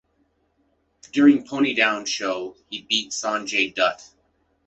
[1.11, 4.09] During Ponydown Show, he beat Sonjay Dutt.